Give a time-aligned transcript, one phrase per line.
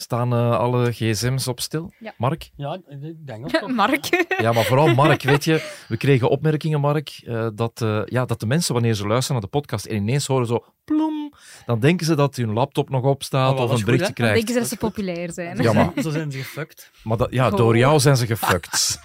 [0.00, 1.92] Staan eh, alle gsm's op stil?
[1.98, 2.14] Ja.
[2.16, 2.50] Mark?
[2.56, 3.72] Ja, ik denk ook.
[3.72, 4.06] Mark.
[4.38, 8.40] Ja, maar vooral Mark, weet je, we kregen opmerkingen, Mark, eh, dat, eh, ja, dat
[8.40, 11.17] de mensen, wanneer ze luisteren naar de podcast en ineens horen zo ploem,
[11.68, 14.14] dan denken ze dat hun laptop nog opstaat Oh, of een is goed, berichtje hè?
[14.14, 14.34] Dan krijgt.
[14.34, 15.62] denken ze dat ze populair zijn.
[15.62, 16.90] Ja, maar, Zo zijn ze gefucked.
[17.02, 17.56] maar dat, ja, Oh.
[17.56, 19.00] door jou zijn ze gefucked.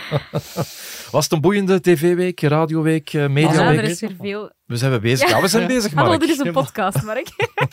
[1.10, 3.78] Was het een boeiende tv-week, radioweek, eh, Ja, mediaweek?
[3.78, 4.50] er is weer veel.
[4.66, 5.28] We zijn bezig.
[5.28, 6.20] Ja, we zijn bezig, Hallo, Mark.
[6.20, 7.28] dit is een podcast, Mark.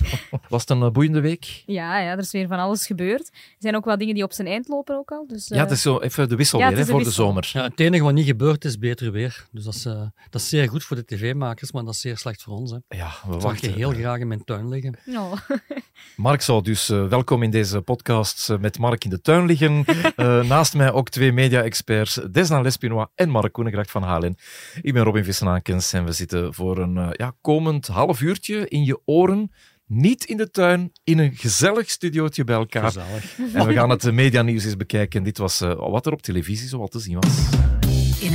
[0.49, 1.63] Was het een eh, boeiende week?
[1.65, 3.27] Ja, ja, er is weer van alles gebeurd.
[3.33, 5.25] Er zijn ook wel dingen die op zijn eind lopen ook al.
[5.27, 7.49] Dus, Ja, eh, het is zo even de wissel ja, weer hè, voor de zomer.
[7.53, 9.47] Ja, het enige wat niet gebeurt is beter weer.
[9.51, 9.83] Dus dat is,
[10.29, 12.71] dat is zeer goed voor de tv-makers, maar dat is zeer slecht voor ons.
[12.71, 12.77] Hè.
[12.97, 13.73] Ja, we Ik wachten.
[13.73, 14.95] heel graag in mijn tuin liggen.
[15.07, 15.33] oh.
[16.15, 19.85] Mark zou dus eh, welkom in deze podcast eh, met Mark in de tuin liggen.
[20.15, 24.37] Eh, naast mij ook twee media-experts, Desna Lespinois en Mark Koenegracht van Halen.
[24.81, 28.99] Ik ben Robin Vissenakens en we zitten voor een ja, komend half uurtje in je
[29.05, 29.51] oren.
[29.87, 32.91] Niet in de tuin, in een gezellig studiootje bij elkaar.
[32.91, 33.37] Gezellig.
[33.53, 35.23] En we gaan het medianieuws eens bekijken.
[35.23, 37.76] Dit was eh, wat er op televisie zoal te zien was.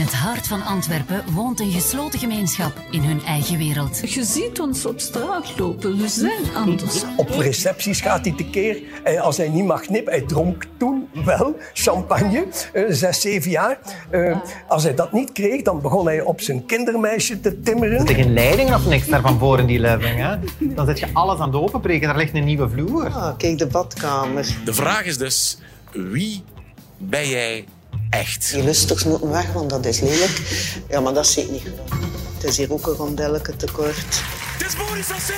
[0.02, 4.12] In het hart van Antwerpen woont een gesloten gemeenschap in hun eigen wereld.
[4.12, 7.02] Je ziet ons op straat lopen, we zijn anders.
[7.16, 8.82] Op recepties gaat hij tekeer.
[9.04, 13.78] Eh, als hij niet mag knippen, hij dronk toen wel champagne, eh, zes, zeven jaar.
[14.10, 14.36] Eh,
[14.68, 18.06] als hij dat niet kreeg, dan begon hij op zijn kindermeisje te timmeren.
[18.06, 20.18] Er geen leidingen of niks daar van voor in die living.
[20.18, 20.36] Hè?
[20.74, 22.08] Dan zet je alles aan het openbreken.
[22.08, 23.08] Daar ligt een nieuwe vloer.
[23.08, 24.56] Ah, kijk, de badkamer.
[24.64, 25.58] De vraag is dus,
[25.92, 26.44] wie
[26.98, 27.64] ben jij
[28.12, 28.52] echt?
[28.52, 30.40] Die lusters moeten weg, want dat is lelijk.
[30.88, 32.00] Ja, maar dat zeker niet gedaan.
[32.34, 33.96] Het is hier ook een rondelletje tekort.
[34.58, 35.34] Het is Boris van!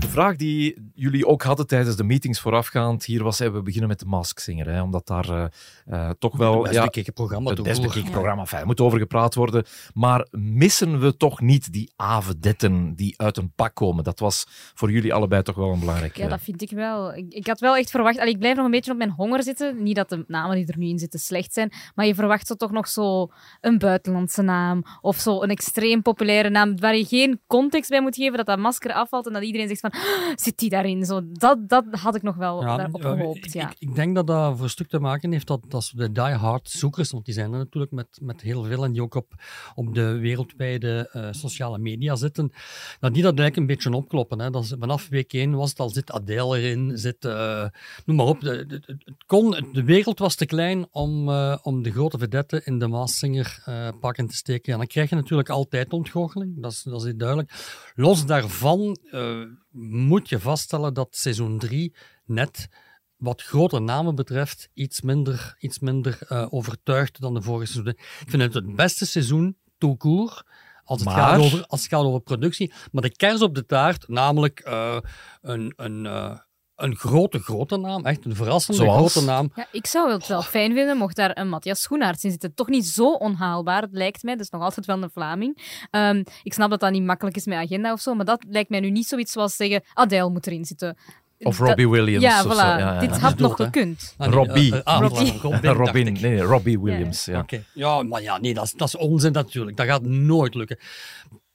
[0.00, 3.88] De vraag die jullie ook hadden tijdens de meetings voorafgaand, hier was, hè, we beginnen
[3.88, 5.44] met de Mask Singer, hè, omdat daar eh,
[5.86, 6.52] eh, toch wel...
[6.52, 7.50] Het best ja, bekeken programma.
[7.50, 9.64] het best bekeken programma, er moet over gepraat worden.
[9.94, 14.04] Maar missen we toch niet die avedetten die uit een pak komen?
[14.04, 16.16] Dat was voor jullie allebei toch wel een belangrijk...
[16.16, 17.14] Ja, dat vind ik wel.
[17.14, 18.18] Ik, ik had wel echt verwacht...
[18.18, 19.82] Allee, ik blijf nog een beetje op mijn honger zitten.
[19.82, 22.54] Niet dat de namen die er nu in zitten slecht zijn, maar je verwacht zo
[22.54, 23.28] toch nog zo
[23.60, 28.16] een buitenlandse naam of zo een extreem populaire naam waar je geen context bij moet
[28.16, 30.00] geven, dat dat masker afvalt en dat iedereen zegt van, "Ah,
[30.34, 31.04] zit die daarin?
[31.06, 33.70] Zo, dat, dat had ik nog wel daarop ja, gehoopt, ik, ja.
[33.70, 36.70] ik, ik denk dat dat voor een stuk te maken heeft dat, dat de die-hard
[36.70, 39.34] zoekers, want die zijn er natuurlijk met, met heel veel en die ook op,
[39.74, 42.52] op de wereldwijde eh, sociale media zitten,
[43.00, 44.38] dat die dat eigenlijk een beetje opkloppen.
[44.38, 44.50] Hè.
[44.50, 47.66] Dat is, vanaf week 1 was het al, zit Adele erin, zit, eh,
[48.04, 48.40] noem maar op.
[48.40, 52.60] De, de, het kon, de wereld was te klein om, eh, om de grote vedette
[52.64, 54.72] in de Maaszinger eh pakken te steken.
[54.72, 57.52] Ja, dan krijg je natuurlijk altijd ontgoocheling, dat is, dat is duidelijk.
[57.94, 59.40] Los daarvan eh,
[59.78, 61.94] moet je vaststellen dat seizoen 3
[62.24, 62.68] net
[63.16, 67.92] wat grote namen betreft iets minder, iets minder eh, overtuigd dan de vorige seizoen.
[68.20, 70.42] Ik vind het het beste seizoen, tout court,
[70.84, 72.72] als het, Maar- gaat over, als het gaat over productie.
[72.92, 74.98] Maar de kers op de taart, namelijk eh,
[75.40, 76.38] een, een, eh,
[76.76, 79.12] een grote, grote naam, echt een verrassende Zoals?
[79.12, 79.50] grote naam.
[79.54, 82.54] Ja, ik zou het wel fijn vinden mocht daar een Matthias Schoenaerts in zitten.
[82.54, 84.34] Toch niet zo onhaalbaar, het lijkt mij.
[84.34, 85.78] Dat is nog altijd wel een Vlaming.
[85.90, 88.70] Ehm, ik snap dat dat niet makkelijk is met agenda of zo, maar dat lijkt
[88.70, 90.96] mij nu niet zoiets zoals zeggen Adele moet erin zitten.
[91.38, 92.24] Of Dat- Robbie Williams.
[92.24, 92.56] Ja, of voilà.
[92.56, 93.18] zo, ja, ja, Dit ja.
[93.18, 94.14] had nog gekund.
[94.18, 94.74] Ah, nee, Robbie.
[94.74, 95.38] ah, Robbie.
[95.42, 97.24] Robin, Robin, nee, nee, Robbie Williams.
[97.24, 97.64] Ja, Oké.
[97.74, 99.76] Ja, maar ja, nee, dat is, dat is onzin natuurlijk.
[99.76, 100.78] Dat gaat nooit lukken.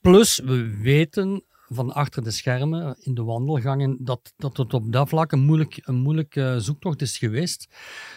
[0.01, 1.43] Plus, we weten
[1.73, 5.79] van achter de schermen in de wandelgangen dat, dat het op dat vlak een moeilijk,
[5.81, 7.67] een moeilijk eh, zoektocht is geweest.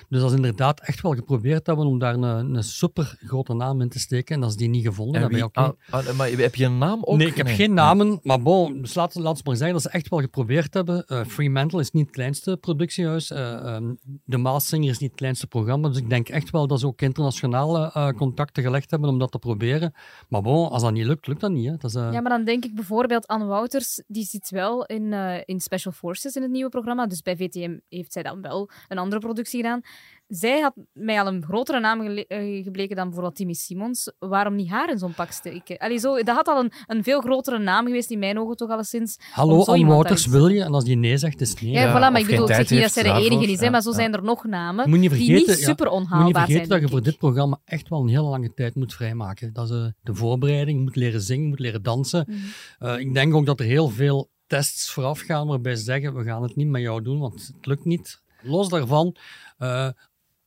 [0.09, 3.81] Dus dat is inderdaad echt wel geprobeerd hebben om daar een, een super grote naam
[3.81, 4.37] in te steken.
[4.37, 7.17] En als die niet gevonden En wie, ah, ah, maar heb je een naam ook?
[7.17, 10.09] Nee, ik heb geen namen, maar bon, dus laat, laat maar zeggen dat ze echt
[10.09, 11.05] wel geprobeerd hebben.
[11.07, 13.31] Eh Fremantle is niet het kleinste productiehuis.
[13.31, 13.95] eh, ehm,
[14.25, 15.89] de Maasinger is niet het kleinste programma.
[15.89, 19.33] Dus ik denk echt wel dat ze ook internationale eh, contacten gelegd hebben om dat
[19.33, 19.93] te proberen.
[20.29, 21.67] Maar bon, als dat niet lukt, lukt dat niet.
[21.67, 21.77] Hè.
[21.77, 25.13] Dat is, eh, Ja, maar dan denk ik bijvoorbeeld aan Wouters, die zit wel in,
[25.13, 27.07] eh, in Special Forces in het nieuwe programma.
[27.07, 29.81] Dus bij VTM heeft zij dan wel een andere productie gedaan.
[30.29, 34.13] Zij had mij al een grotere naam eh, gebleken dan bijvoorbeeld Timmy Simons.
[34.19, 35.79] Waarom niet haar in zo'n pak steken?
[35.79, 38.71] Allee, zo, dat had al een, een veel grotere naam geweest, in mijn ogen toch
[38.71, 39.19] alleszins.
[39.31, 40.63] Hallo, iemand Wouters, wil je?
[40.63, 41.73] En als die nee zegt, is het nee.
[41.73, 43.71] Ja, Ja, voilà, maar ik bedoel, ik zeg niet dat zij de enige is, Ja,
[43.71, 43.97] maar zo ja.
[43.97, 46.33] zijn er nog namen Moet je niet die niet ja, super Moet je niet onhaalbaar
[46.33, 46.69] vergeten zijn.
[46.69, 49.53] dat je voor dit programma echt wel een hele lange tijd moet vrijmaken.
[49.53, 52.25] Dat is eh, de voorbereiding, je moet leren zingen, je moet leren dansen.
[52.29, 52.39] Mhm.
[52.79, 56.25] Eh, ik denk ook dat er heel veel tests vooraf gaan waarbij ze zeggen, we
[56.25, 58.23] gaan het niet met jou doen, want het lukt niet.
[58.43, 59.17] Los daarvan,
[59.59, 59.89] eh,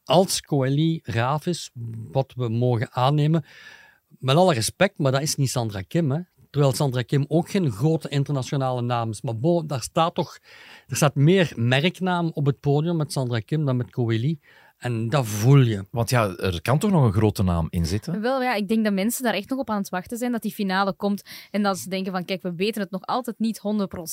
[0.07, 1.71] als Coeli raaf is,
[2.11, 3.45] wat we mogen aannemen,
[4.19, 6.19] met alle respect, maar dat is niet Sandra Kim, hè.
[6.49, 9.21] Terwijl Sandra Kim ook geen grote internationale naam is.
[9.21, 10.37] Maar bo, daar staat toch
[10.87, 14.39] er staat meer merknaam op het podium met Sandra Kim dan met Coeli.
[14.77, 15.85] En dat voel je.
[15.91, 18.21] Want ja, er kan toch nog een grote naam in zitten?
[18.21, 20.41] Wel, ja, ik denk dat mensen daar echt nog op aan het wachten zijn dat
[20.41, 21.23] die finale komt.
[21.51, 23.61] En dat ze denken van, kijk, we weten het nog altijd niet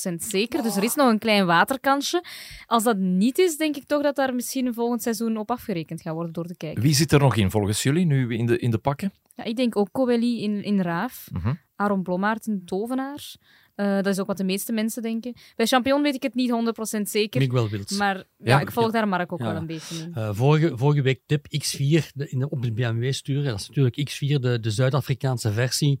[0.09, 0.63] 100% zeker.
[0.63, 2.23] Dus er is nog een klein waterkansje.
[2.65, 6.13] Als dat niet is, denk ik toch dat daar misschien volgend seizoen op afgerekend gaat
[6.13, 6.81] worden door de kijker.
[6.81, 9.13] Wie zit er nog in volgens jullie nu in de, in de pakken?
[9.35, 11.27] Ja, ik denk ook Coeli in, in Raaf.
[11.31, 11.53] Mhm.
[11.75, 13.35] Aaron Blommaert in Tovenaar.
[13.75, 15.33] Eh, dat is ook wat de meeste mensen denken.
[15.55, 17.53] Bij Champion weet ik het niet 100% zeker.
[17.97, 18.91] Maar ja, Ja, ik volg ja.
[18.91, 19.45] daar Mark ook Ja.
[19.45, 20.11] wel een beetje in.
[20.13, 23.43] Eh, vorige, vorige week tip X4 de, in de, op de BMW sturen.
[23.51, 25.99] Dat is natuurlijk X4, de, de Zuid-Afrikaanse versie.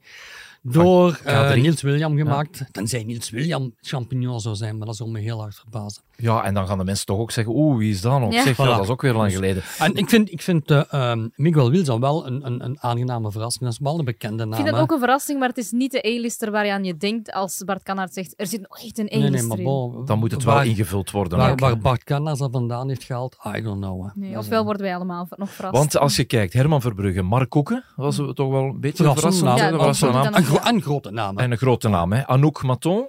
[0.61, 1.59] Door eh, K3.
[1.61, 2.65] Niels William gemaakt.
[2.71, 6.03] Tenzij Niels William champignon zou zijn, maar dat zou me heel hard verbazen.
[6.15, 8.33] Ja, en dan gaan de mensen toch ook zeggen, oeh, wie is dat nog?
[8.33, 8.43] Ja.
[8.43, 8.67] Zeg, ja, Voilà.
[8.69, 9.63] dat is ook weer lang geleden.
[9.77, 13.31] En ik vind, ik vind eh, ehm, Miguel Wilds dan wel een, een, een aangename
[13.31, 13.63] verrassing.
[13.63, 14.49] Dat is wel een bekende naam.
[14.49, 16.83] Ik vind dat ook een verrassing, maar het is niet de A-lister waar je aan
[16.83, 20.05] je denkt als Bart Kannaert zegt, er zit nog echt een Nee, nee, maar bon,
[20.05, 21.37] Dan moet het wel ingevuld worden.
[21.37, 24.03] waar, waar Bart Kannaert dat vandaan heeft gehaald, I don't know.
[24.05, 24.09] hè.
[24.13, 25.77] Nee, ofwel een- worden wij allemaal nog verrast.
[25.77, 29.13] Want als je kijkt, Herman Verbrugge, Mark Koeken, was het toch wel een beetje een
[29.13, 29.45] Verrassende verrassend.
[29.45, 29.57] naam.
[29.57, 30.15] Ja, Dat was absoluut.
[30.15, 30.31] een naam.
[30.31, 31.43] Dan En, nog- gro- en grote namen.
[31.43, 32.27] En een grote naam, hè?
[32.27, 33.05] Anouk Maton,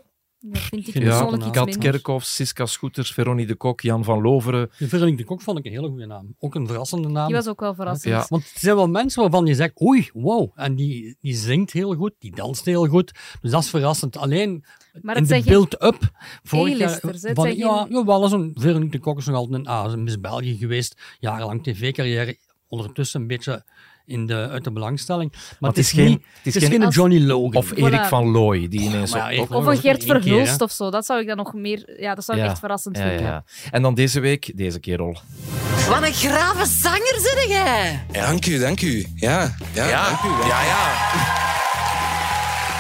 [0.53, 1.91] Dat vind ik Ja, persoonlijk ja, iets Kat minder.
[1.91, 4.69] Kerkhoff, Siska Scooters, Veronique de Kok, Jan van Loveren.
[4.71, 6.35] Veronique de Kok vond ik een hele goede naam.
[6.39, 7.27] Ook een verrassende naam.
[7.27, 8.15] Die was ook wel verrassend.
[8.15, 8.27] Ja.
[8.29, 10.51] Want er zijn wel mensen waarvan je zegt, oei, wow.
[10.55, 13.13] En die, die zingt heel goed, die danst heel goed.
[13.41, 14.17] Dus dat is verrassend.
[14.17, 14.65] Alleen
[15.03, 16.11] Maar in het de build-up
[16.43, 17.01] vorig jaar...
[17.35, 19.81] Van- Ja, geen- jawel, zo'n Veronique de Kok is nog altijd een A.
[19.83, 22.37] Ze is een Miss België geweest, jarenlang tv-carrière.
[22.69, 23.65] Ondertussen een beetje
[24.07, 25.33] in de, uit de belangstelling.
[25.61, 27.55] Maar, het is geen- niet- het is het is geen- geen Johnny Logan.
[27.55, 28.09] Of Erik Voilà.
[28.09, 30.21] van Looy, die ineens op- Of een Gert keer.
[30.23, 30.91] Verhulst of zo.
[30.91, 31.95] Dat zou ik dan nog meer...
[32.01, 32.51] Ja, dat zou ik Ja.
[32.51, 33.27] echt verrassend Ja, vinden.
[33.27, 33.45] ja.
[33.71, 35.17] En dan deze week, deze kerel.
[35.89, 38.05] Wat een grave zanger zit jij!
[38.13, 39.07] Dank u, dank u.
[39.15, 40.29] Ja, ja, Ja, dank u.
[40.39, 40.95] dank ja, ja.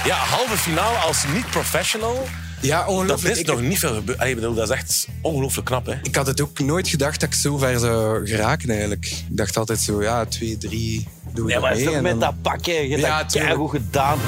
[0.04, 2.24] Ja, halve finale als niet-professional.
[2.60, 3.34] Ja, Dat ongelooflijk.
[3.34, 4.22] is Ik- nog niet veel gebeurd.
[4.22, 5.94] Ik bedoel, dat is echt ongelooflijk knap, hè?
[6.02, 9.04] Ik had het ook nooit gedacht dat ik zo ver zou geraken, eigenlijk.
[9.06, 11.84] Ik dacht altijd zo, ja, twee, drie, doe Ja, ik maar mee.
[11.84, 14.18] toch met dan- dat pakje, je hebt Ja, dat gedaan.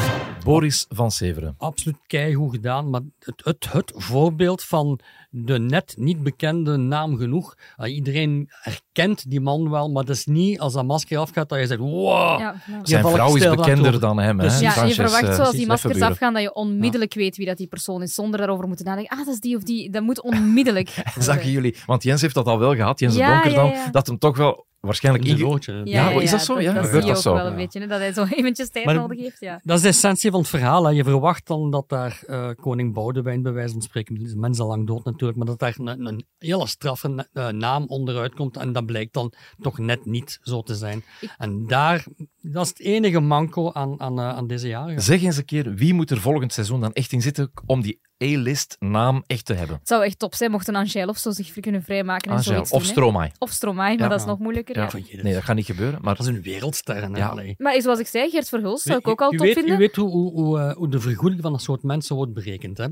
[0.45, 1.55] Boris van Severen.
[1.59, 5.01] absoluut keigoed gedaan, maar het, het, het voorbeeld van
[5.31, 7.55] de net niet bekende naam genoeg.
[7.79, 11.59] Uh, iedereen herkent die man wel, maar het is niet als dat masker afgaat dat
[11.59, 12.39] je zegt, wow.
[12.41, 12.83] Ja, voilà.
[12.83, 14.47] Zijn vrouw is bekender dan hem, hè?
[14.47, 14.75] Precies.
[14.75, 17.67] Ja, je verwacht eh, zoals die maskers afgaan, dat je onmiddellijk weet wie dat die
[17.67, 19.19] persoon is, zonder daarover moeten nadenken.
[19.19, 19.91] Ah, dat is die of die.
[19.91, 20.95] Dat moet onmiddellijk.
[21.19, 23.71] Zagen jullie, want Jens heeft dat al wel gehad, Jens de Ja, Donker ja, dan,
[23.71, 23.91] ja.
[23.91, 25.81] dat hem toch wel waarschijnlijk Een inge-.
[25.85, 26.61] Ja, is dat zo?
[26.61, 27.35] Ja, dat, gebeurt zie je dat ook zo?
[27.35, 29.41] wel een beetje, hè, dat hij zo eventjes tijd Maar- nodig heeft.
[29.41, 29.61] Ja.
[29.63, 30.85] Dat is de essentie van het verhaal.
[30.85, 30.91] Hè.
[30.91, 35.05] Je verwacht dan dat daar eh, koning Boudewijn, bij wijze van spreken, mensen lang dood
[35.05, 39.13] natuurlijk, maar dat daar een, een hele straffe eh, naam onderuit komt en dat blijkt
[39.13, 41.05] dan toch net niet zo te zijn.
[41.37, 42.05] En daar,
[42.41, 45.03] dat is het enige manco aan, aan, eh, aan deze jaren.
[45.03, 48.01] Zeg eens een keer, wie moet er volgend seizoen dan echt in zitten om die
[48.25, 49.77] A-list naam echt te hebben?
[49.77, 52.31] Het zou echt top zijn mochten Angel of zo zich kunnen vrijmaken.
[52.33, 52.85] En zoiets of.
[52.85, 53.31] Stromae.
[53.39, 54.09] Of Stromae, maar Ja.
[54.09, 54.77] dat is nog moeilijker.
[54.77, 54.91] Ja.
[54.93, 55.23] Ja.
[55.23, 55.99] Nee, dat gaat niet gebeuren.
[56.03, 57.11] Maar Dat is een wereldster.
[57.13, 57.25] hè.
[57.25, 57.55] Allee.
[57.59, 59.75] Maar zoals ik zei, Gert Verhulst zou ik ook al u top weet, vinden.
[59.75, 62.79] U weet hoe, hoe, hoe, eh, hoe de vergoeding van dat soort mensen wordt berekend.
[62.79, 62.87] Hè?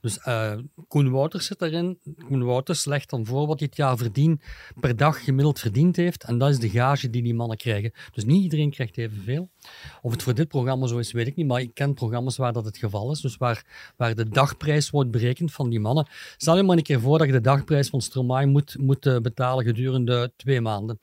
[0.00, 0.52] Dus eh,
[0.88, 1.98] Koen Wouters zit erin.
[2.26, 4.40] Koen Wouters legt dan voor wat hij het jaar verdien,
[4.80, 6.24] per dag gemiddeld verdiend heeft.
[6.24, 7.92] En dat is de gage die die mannen krijgen.
[8.12, 9.50] Dus niet iedereen krijgt evenveel.
[10.02, 11.46] Of het voor dit programma zo is, weet ik niet.
[11.46, 13.20] Maar ik ken programma's waar dat het geval is.
[13.20, 13.64] Dus waar,
[13.96, 16.06] waar de dagprijs wordt berekend van die mannen.
[16.36, 19.16] Stel je maar een keer voor dat je de dagprijs van Stromae moet, moet eh,
[19.18, 20.98] betalen gedurende twee maanden.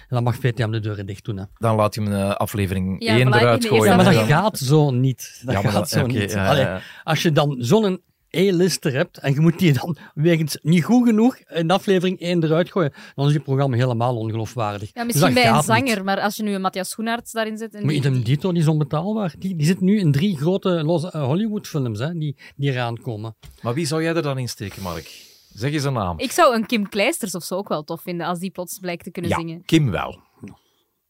[0.00, 1.36] En dan mag VTM de deuren dicht doen.
[1.36, 1.44] Hè.
[1.58, 3.84] dan laat je hem eh, aflevering Ja, 1 voilà, eruit gooien.
[3.84, 5.40] Ja, maar dat gaat zo niet.
[5.44, 6.30] Dat Ja, gaat dat- zo niet.
[6.32, 6.80] ja, ja, Allee, ja.
[7.04, 8.00] Als je dan zo'n
[8.36, 12.70] A-lister hebt en je moet die dan wegens niet goed genoeg in aflevering 1 eruit
[12.72, 14.90] gooien, dan is je programma helemaal ongeloofwaardig.
[14.94, 15.64] Ja, Dus misschien bij een niet.
[15.64, 17.74] zanger, maar als je nu een Matthias Schoenaerts daarin zet...
[17.74, 19.34] En Maar die- dito, die is onbetaalbaar.
[19.38, 23.36] Die, die zit nu in drie grote losse, eh, Hollywood-films hè, die, die eraan komen.
[23.62, 25.32] Maar wie zou jij er dan in steken, Mark?
[25.54, 26.18] Zeg eens een naam.
[26.18, 29.04] Ik zou een Kim Kleisters of zo ook wel tof vinden, als die plots blijkt
[29.04, 29.64] te kunnen ja, zingen.
[29.64, 30.18] Kim wel.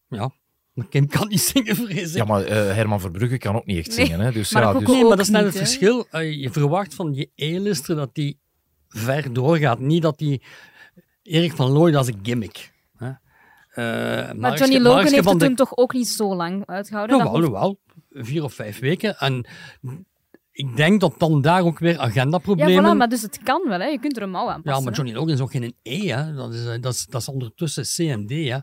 [0.07, 0.31] Ja,
[0.75, 2.15] maar Kim kan niet zingen, vrees ik.
[2.15, 4.19] Ja, maar eh, Herman Verbrugge kan ook niet echt Nee, zingen.
[4.19, 4.31] Hè?
[4.31, 6.07] Dus, maar ja, dus, Nee, maar dat is net niet, het verschil.
[6.11, 8.39] Eh, je verwacht van die A-lister dat die
[8.89, 9.79] ver doorgaat.
[9.79, 10.43] Niet dat die
[11.23, 12.71] Erik van Looy, dat is een gimmick.
[12.97, 13.07] Hè.
[13.07, 13.15] Eh,
[13.75, 16.65] Maar Mariske- Johnny Logan Mariske heeft van het de toen toch ook niet zo lang
[16.65, 17.17] uitgehouden.
[17.17, 17.79] Dat Jawel, hoeft- jawel.
[18.09, 19.17] Vier of vijf weken.
[19.17, 19.47] En
[20.51, 22.93] ik denk dat dan daar ook weer Ja, agendaproblemen...
[22.93, 23.85] voilà, maar dus het kan wel, hè.
[23.85, 24.83] je kunt er een mouw aan Ja, passen.
[24.83, 24.97] maar hè.
[24.97, 26.33] Johnny Logan is ook geen E, hè.
[26.33, 28.57] Dat, is, dat, is, dat is ondertussen CMD, hè.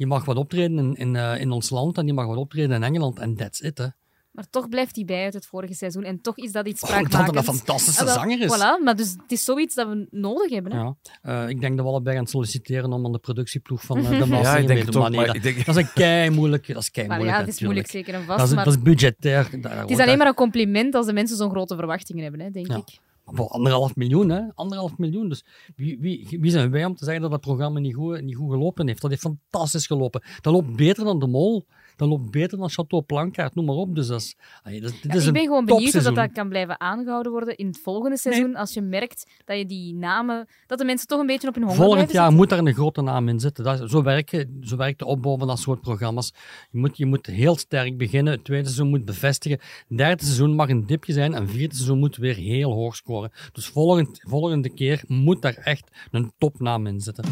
[0.00, 2.76] Die mag wat optreden in, in, eh, in ons land en die mag wat optreden
[2.76, 3.86] in Engeland en that's it, hè.
[4.30, 6.88] Maar toch blijft hij bij uit het vorige seizoen en toch is dat iets Oh,
[6.88, 7.26] spraakmakends.
[7.46, 8.56] hij een fantastische Ah, zanger is.
[8.56, 10.72] Voilà, maar dus het is zoiets dat we nodig hebben.
[10.72, 10.78] Hè.
[10.78, 10.94] Ja.
[11.22, 14.26] Eh, ik denk dat we allebei gaan solliciteren om aan de productieploeg van eh, de
[14.26, 15.02] Maas Ja, ik mee denk te het ook, doen.
[15.02, 16.66] Maar nee, dat, ik denk- dat is een kei moeilijk.
[16.66, 18.38] Dat is kei Maar moeilijk, ja, het is moeilijk zeker en vast.
[18.38, 19.48] Dat is, maar dat is budgetair.
[19.60, 22.40] daar het is alleen daar- maar een compliment als de mensen zo'n grote verwachtingen hebben,
[22.40, 22.76] hè, denk Ja.
[22.76, 22.98] ik.
[23.38, 24.42] Anderhalf miljoen, hè?
[24.54, 25.28] Anderhalf miljoen.
[25.28, 25.44] Dus
[25.76, 28.50] wie, wie, wie zijn wij om te zeggen dat dat programma niet goed, niet goed
[28.50, 29.00] gelopen heeft?
[29.00, 30.22] Dat heeft fantastisch gelopen.
[30.40, 31.66] Dat loopt beter dan De Mol.
[32.00, 33.94] Dat loopt beter dan Chateau Plankaart, noem maar op.
[33.94, 36.32] Dus dat is, allee, dat, dit Ja, is ik ben gewoon benieuwd of dat, dat
[36.32, 38.56] kan blijven aangehouden worden in het volgende seizoen.
[38.56, 41.62] Als je merkt dat je die namen, dat de mensen toch een beetje op hun
[41.62, 42.34] honger Volgend jaar zitten.
[42.34, 43.64] moet daar een grote naam in zitten.
[43.64, 46.32] Dat zo, werken, zo werkt de opbouw van dat soort programma's.
[46.70, 48.32] Je moet, je moet heel sterk beginnen.
[48.32, 49.58] Het tweede seizoen moet bevestigen.
[49.88, 51.34] Het derde seizoen mag een dipje zijn.
[51.34, 53.30] En het vierde seizoen moet weer heel hoog scoren.
[53.52, 57.24] Dus volgend, volgende keer moet daar echt een topnaam in zitten.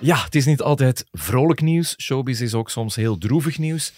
[0.00, 1.94] Ja, het is niet altijd vrolijk nieuws.
[2.02, 3.92] Showbiz is ook soms heel droevig nieuws.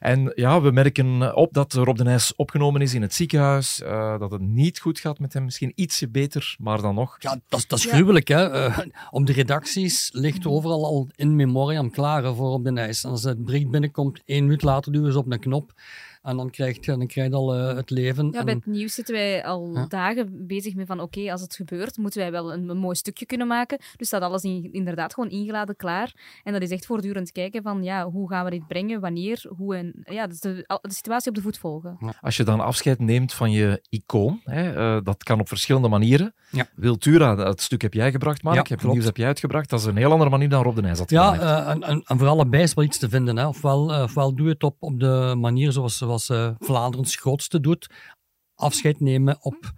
[0.00, 3.82] En ja, we merken op dat Rob de Nijs opgenomen is in het ziekenhuis.
[3.82, 5.44] eh, dat het niet goed gaat met hem.
[5.44, 7.16] Misschien ietsje beter, maar dan nog.
[7.18, 8.28] Ja, dat, is- dat is gruwelijk.
[8.28, 8.50] Hè?
[8.50, 8.78] Eh,
[9.10, 13.04] op de redacties ligt overal al in memoriam klaar voor op de ijs.
[13.04, 15.72] En als het bericht binnenkomt, één minuut later duwen ze op een knop.
[16.22, 18.30] En dan krijg je, dan krijg je al eh, het leven.
[18.32, 19.86] Ja, en, bij het nieuws zitten wij al Ja.
[19.86, 23.26] dagen bezig met van oké, als het gebeurt, moeten wij wel een, een mooi stukje
[23.26, 23.78] kunnen maken.
[23.96, 26.12] Dus staat alles in- inderdaad gewoon ingeladen klaar.
[26.42, 29.76] En dat is echt voortdurend kijken van ja, hoe gaan we dit brengen, wanneer, hoe
[29.76, 31.98] en ja, dus de, de situatie op de voet volgen.
[32.20, 36.34] Als je dan afscheid neemt van je icoon, hè, eh, dat kan op verschillende manieren.
[36.50, 36.66] Ja.
[36.74, 38.56] Wiltura, dat stuk heb jij gebracht, Mark.
[38.56, 38.94] Ja, heb, het klopt.
[38.94, 39.70] nieuws heb jij uitgebracht.
[39.70, 42.02] Dat is een heel andere manier dan Rob de Nijs had Ja, eh, en, en,
[42.06, 43.36] en voor allebei is wel iets te vinden.
[43.36, 43.46] Hè.
[43.46, 47.90] Ofwel, ofwel doe je het op, op de manier zoals, zoals eh, Vlaanderens grootste doet.
[48.54, 49.72] Afscheid nemen op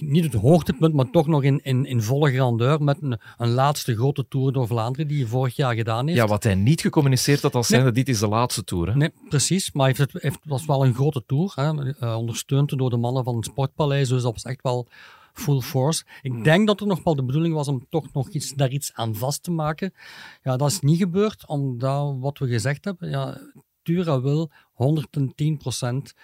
[0.00, 3.94] niet het hoogtepunt, maar toch nog in, in, in volle grandeur met een, een laatste
[3.94, 6.18] grote tour door Vlaanderen die hij vorig jaar gedaan heeft.
[6.18, 7.80] Ja, wat hij niet gecommuniceerd had als Nee.
[7.80, 8.86] zijnde, dit is de laatste tour.
[8.88, 8.94] Hè?
[8.96, 9.72] Nee, precies.
[9.72, 11.52] Maar het was wel een grote tour.
[11.54, 14.08] Hè, eh, ondersteund door de mannen van het Sportpaleis.
[14.08, 14.86] Dus dat was echt wel
[15.32, 16.04] full force.
[16.22, 18.90] Ik denk dat er nog wel de bedoeling was om toch nog iets, daar iets
[18.94, 19.94] aan vast te maken.
[20.42, 23.10] Ja, dat is niet gebeurd, omdat wat we gezegd hebben.
[23.10, 23.40] Ja,
[23.88, 26.14] Tura wil 110%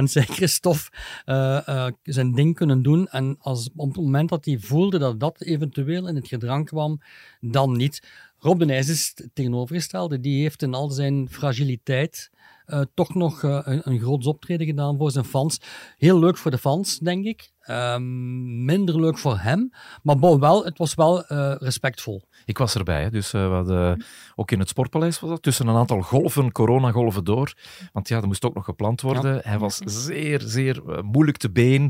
[0.00, 0.90] 120% zeker stof
[1.24, 3.08] eh, eh, zijn ding kunnen doen.
[3.08, 7.00] En als, op het moment dat hij voelde dat dat eventueel in het gedrang kwam,
[7.40, 8.08] dan niet.
[8.38, 10.20] Rob de Nijs is het tegenovergestelde.
[10.20, 12.30] Die heeft in al zijn fragiliteit
[12.66, 15.60] eh, toch nog een, een groot optreden gedaan voor zijn fans.
[15.98, 17.51] Heel leuk voor de fans, denk ik.
[17.62, 19.72] Ehm, minder leuk voor hem.
[20.02, 22.22] Maar bon, wel, het was wel eh, respectvol.
[22.44, 23.10] Ik was erbij, hè.
[23.10, 24.04] dus eh, we hadden,
[24.34, 27.52] ook in het Sportpaleis was dat, tussen een aantal golven, coronagolven door.
[27.92, 29.40] Want ja, er moest ook nog gepland worden.
[29.44, 31.84] Hij was zeer, zeer eh, moeilijk te been.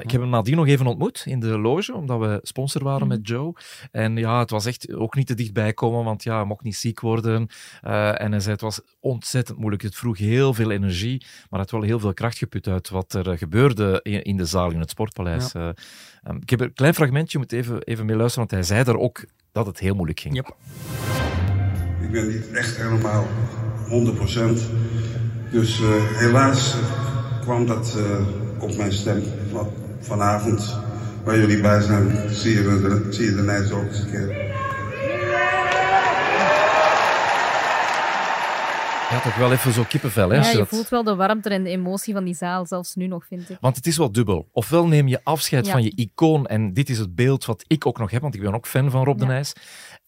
[0.00, 3.28] Ik heb hem nadien nog even ontmoet in de loge, omdat we sponsor waren met
[3.28, 3.54] Joe.
[3.90, 6.76] En ja, het was echt ook niet te dichtbij komen, want ja, hij mocht niet
[6.76, 7.48] ziek worden.
[7.82, 9.82] En hij zei, het was ontzettend moeilijk.
[9.82, 13.14] Het vroeg heel veel energie, maar hij had wel heel veel kracht geput uit wat
[13.14, 15.52] er gebeurde in, in de zaal, in het Sportpaleis.
[15.52, 15.60] Ja.
[15.60, 15.68] Eh,
[16.22, 18.84] ehm, ik heb een klein fragmentje, je moet even, even mee luisteren, want hij zei
[18.84, 20.38] daar ook dat het heel moeilijk ging.
[22.00, 23.26] Ik ben niet echt helemaal
[23.88, 24.70] 100%.
[25.50, 29.22] Dus eh, helaas eh, kwam dat eh, op mijn stem
[29.52, 29.68] van,
[30.00, 30.78] vanavond.
[31.24, 34.55] Waar jullie bij zijn, zie je de, zie je de Nijs ook eens een keer.
[39.10, 40.36] Ja, toch wel even zo kippenvel, hè?
[40.36, 42.94] Ja, je je dat- voelt wel de warmte en de emotie van die zaal, zelfs
[42.94, 43.56] nu nog, vind ik.
[43.60, 44.48] Want het is wel dubbel.
[44.52, 45.72] Ofwel neem je afscheid Ja.
[45.72, 48.40] van je icoon, en dit is het beeld wat ik ook nog heb, want ik
[48.40, 49.26] ben ook fan van Rob de.
[49.26, 49.52] Nijs.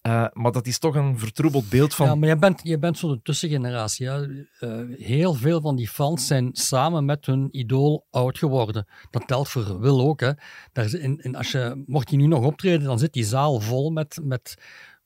[0.01, 2.05] Eh, maar dat is toch een vertroebeld beeld van...
[2.07, 4.05] Ja, maar jij bent, jij bent zo'n tussengeneratie.
[4.05, 4.25] Ja.
[4.59, 8.87] Eh, heel veel van die fans zijn samen met hun idool oud geworden.
[9.09, 10.19] Dat telt voor Wil ook.
[10.19, 10.31] Hè.
[10.71, 13.59] Daar, is- in, in, als je, mocht hij nu nog optreden, dan zit die zaal
[13.59, 14.55] vol met, met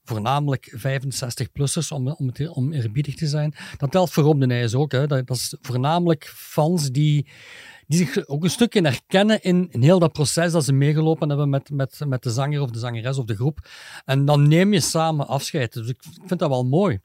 [0.03, 3.55] voornamelijk 65-plussers, om, om, om eerbiedig te zijn.
[3.77, 4.91] Dat telt voor Rob de Nijs ook.
[4.91, 5.07] Hè.
[5.07, 7.27] Dat, dat is voornamelijk fans die,
[7.87, 11.49] die zich ook een stukje herkennen in, in heel dat proces dat ze meegelopen hebben
[11.49, 13.69] met, met, met de zanger of de zangeres of de groep.
[14.05, 15.73] En dan neem je samen afscheid.
[15.73, 16.99] Dus ik vind dat wel mooi.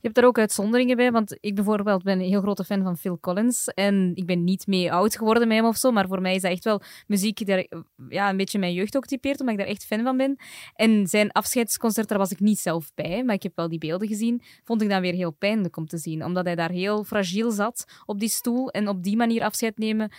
[0.00, 2.96] Je hebt daar ook uitzonderingen bij, want ik bijvoorbeeld ben een heel grote fan van
[2.96, 3.64] Phil Collins.
[3.64, 6.42] En ik ben niet mee oud geworden met hem of zo, maar voor mij is
[6.42, 7.66] dat echt wel muziek die daar,
[8.08, 10.36] ja, een beetje mijn jeugd ook typeert, omdat ik daar echt fan van ben.
[10.74, 14.08] En zijn afscheidsconcert, daar was ik niet zelf bij, maar ik heb wel die beelden
[14.08, 14.42] gezien.
[14.64, 17.84] Vond ik dan weer heel pijnlijk om te zien, omdat hij daar heel fragiel zat
[18.06, 20.12] op die stoel en op die manier afscheid nemen.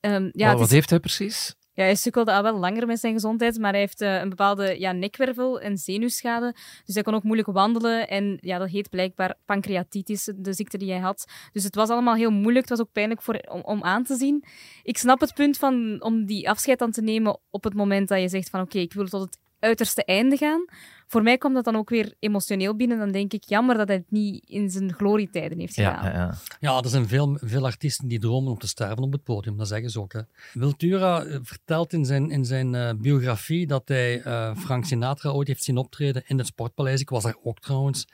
[0.00, 1.54] Ehm, ja, wat heeft hij precies?
[1.76, 4.78] Ja, hij sukkelde al wel langer met zijn gezondheid, maar hij heeft eh, een bepaalde
[4.78, 6.54] ja, nekwervel- en zenuwschade.
[6.84, 8.08] Dus hij kon ook moeilijk wandelen.
[8.08, 11.24] En ja, dat heet blijkbaar pancreatitis, de ziekte die hij had.
[11.52, 12.68] Dus het was allemaal heel moeilijk.
[12.68, 14.44] Het was ook pijnlijk voor, om, om aan te zien.
[14.82, 18.20] Ik snap het punt van, om die afscheid dan te nemen op het moment dat
[18.20, 20.64] je zegt van oké, ik wil tot het uiterste einde gaan.
[21.06, 22.98] Voor mij komt dat dan ook weer emotioneel binnen.
[22.98, 26.04] Dan denk ik, jammer dat hij het niet in zijn glorietijden heeft gedaan.
[26.04, 26.34] Ja, ja.
[26.60, 29.68] Ja, er zijn veel, veel artiesten die dromen om te sterven op het podium, dat
[29.68, 30.12] zeggen ze ook.
[30.12, 30.20] Hè.
[30.52, 35.48] Wiltura eh, vertelt in zijn, in zijn eh, biografie dat hij eh, Frank Sinatra ooit
[35.48, 37.00] heeft zien optreden in het Sportpaleis.
[37.00, 38.08] Ik was daar ook trouwens.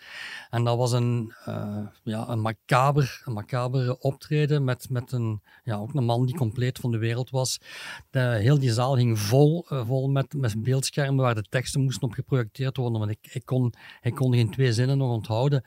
[0.51, 5.77] En dat was een, uh, ja, een, macaber, een macaber optreden met, met een, ja,
[5.77, 7.61] ook een man die compleet van de wereld was.
[8.11, 12.13] De, heel die zaal hing vol, vol met, met beeldschermen waar de teksten moesten op
[12.13, 15.65] geprojecteerd worden, want ik, ik, kon, ik kon geen twee zinnen nog onthouden.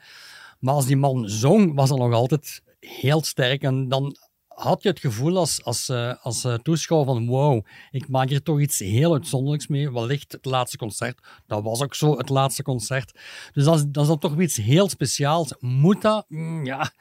[0.58, 3.62] Maar als die man zong, was dat nog altijd heel sterk.
[3.62, 8.08] En dan had je het gevoel als, als, uh, als uh, toeschouwer van wow, ik
[8.08, 9.92] maak hier toch iets heel uitzonderlijks mee.
[9.92, 11.18] Wellicht het laatste concert.
[11.46, 13.12] Dat was ook zo, het laatste concert.
[13.52, 15.54] Dus dat is, dat is dan toch iets heel speciaals.
[15.58, 16.24] Moet dat?
[16.28, 16.92] Mm, ja,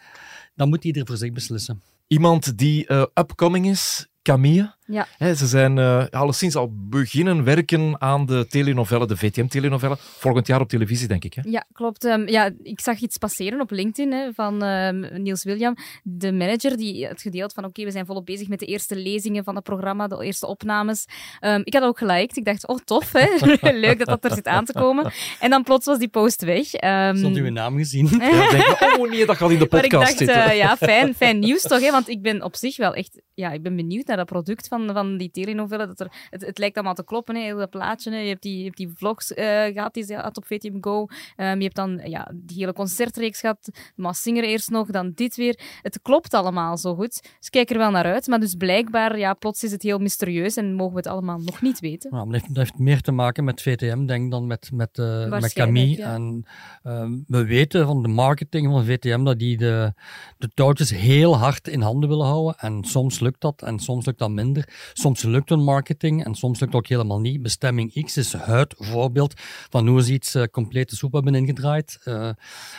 [0.55, 1.83] dan moet ieder voor zich beslissen.
[2.07, 4.73] Iemand die uh, upcoming is, Camille.
[4.87, 5.07] Ja.
[5.35, 9.95] ze zijn uh, alleszins al beginnen werken aan de telenovelle, de VTM-telenovelle.
[9.99, 11.33] Volgend jaar op televisie, denk ik.
[11.33, 11.41] Hè?
[11.45, 12.03] Ja, klopt.
[12.03, 16.77] Um, ja, ik zag iets passeren op LinkedIn hè, van um, Niels William, de manager,
[16.77, 19.55] die het gedeeld van oké, okay, we zijn volop bezig met de eerste lezingen van
[19.55, 21.05] het programma, de eerste opnames.
[21.41, 22.37] Um, ik had ook geliked.
[22.37, 23.27] Ik dacht, oh tof, hè?
[23.85, 25.11] leuk dat dat er zit aan te komen.
[25.39, 26.73] En dan plots was die post weg.
[26.73, 28.07] Um, u uw naam gezien?
[28.19, 30.47] ja, denk oh nee, dat gaat in de podcast maar ik dacht, zitten.
[30.47, 31.91] Uh, ja, fijn, fijn nieuws toch, hè?
[31.91, 34.89] want ik ben op zich wel echt, ja, ik ben benieuwd naar dat product van,
[34.93, 35.87] van die telenovelle.
[35.87, 38.11] Dat er, het, het lijkt allemaal te kloppen, hè, heel dat plaatje.
[38.11, 38.17] Hè.
[38.17, 40.99] Je, hebt die, je hebt die vlogs uh, gehad die ze had op VTM Go.
[41.01, 43.69] Um, je hebt dan ja, die hele concertreeks gehad.
[43.95, 45.59] Mas Singer eerst nog, dan dit weer.
[45.81, 47.29] Het klopt allemaal zo goed.
[47.39, 48.27] Dus kijk er wel naar uit.
[48.27, 51.61] Maar dus blijkbaar, ja, plots is het heel mysterieus en mogen we het allemaal nog
[51.61, 52.15] niet weten.
[52.15, 55.53] Ja, dat, heeft, meer te maken met VTM, denk ik, dan met, met, uh, met
[55.53, 55.97] Camille.
[55.97, 56.13] Ja.
[56.13, 56.45] En
[56.83, 59.93] uh, we weten van de marketing van VTM dat die de,
[60.37, 62.55] de touwtjes heel hard in handen willen houden.
[62.57, 64.91] En soms lukt dat en soms lukt dat minder.
[64.93, 67.41] Soms lukt hun marketing en soms lukt het ook helemaal niet.
[67.41, 69.33] Bestemming X is het voorbeeld
[69.69, 71.99] van hoe ze iets uh, complete soep hebben ingedraaid.
[72.05, 72.29] Uh,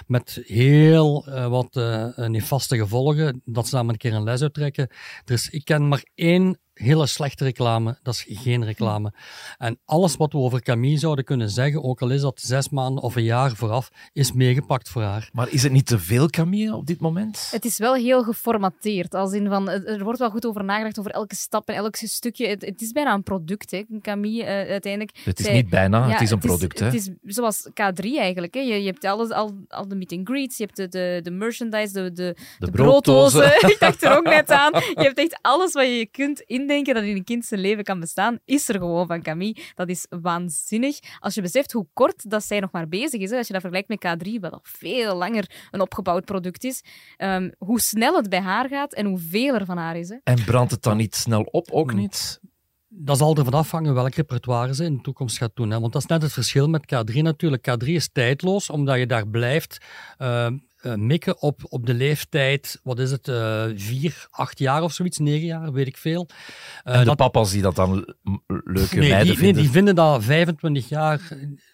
[0.07, 1.75] met heel uh, wat
[2.29, 3.43] nefaste gevolgen.
[3.45, 4.89] Dat ze daar maar een keer een les uittrekken.
[5.25, 9.13] Dus ik ken maar één hele slechte reclame, dat is geen reclame.
[9.59, 13.03] En alles wat we over Camille zouden kunnen zeggen, ook al is dat zes maanden
[13.03, 15.31] of een jaar vooraf, is meegepakt voor haar.
[15.33, 17.49] Maar is het niet te veel Camille op dit moment?
[17.51, 19.15] Het is wel heel geformateerd.
[19.15, 22.49] Als in van, er wordt wel goed over nagedacht over elke stap en elk stukje.
[22.49, 25.19] Het, het is bijna een product, hè, Camille, uh, uiteindelijk.
[25.25, 26.79] Het is zij, niet bijna, ja, het is een product.
[26.79, 27.13] Het is, hè?
[27.13, 28.55] het is zoals K3 eigenlijk.
[28.55, 28.61] Hè.
[28.61, 31.31] Je, je hebt alles, al, al de meet and greets, je hebt de, de, de
[31.31, 33.41] merchandise, de, de, de, de brooddozen.
[33.41, 33.71] brooddozen.
[33.77, 34.73] Ik dacht er ook net aan.
[34.73, 38.01] Je hebt echt alles wat je kunt indenken dat in een kind zijn leven kan
[38.01, 39.57] bestaan, is er gewoon van Camille.
[39.75, 40.99] Dat is waanzinnig.
[41.19, 43.63] Als je beseft hoe kort dat zij nog maar bezig is, hè, als je dat
[43.63, 46.83] vergelijkt met K3, wat al veel langer een opgebouwd product is,
[47.19, 50.09] um, hoe snel het bij haar gaat en hoeveel er van haar is.
[50.09, 50.17] Hè.
[50.25, 52.41] En brandt het dan niet snel op, ook niet?
[52.89, 55.71] dat zal ervan afhangen welk repertoire ze in de toekomst gaat doen.
[55.71, 55.81] Hè?
[55.81, 57.69] Want dat is net het verschil met K3 natuurlijk.
[57.71, 59.79] K3 is tijdloos, omdat je daar blijft
[60.19, 60.47] uh,
[60.87, 65.19] uh, mikken op, op de leeftijd, wat is het, uh, vier, acht jaar of zoiets,
[65.19, 66.29] negen jaar, weet ik veel.
[66.85, 68.15] en de dat, papa's die dat dan
[68.47, 69.55] leuke nee, meiden die, vinden?
[69.55, 71.21] Nee, die vinden dat 25 jaar,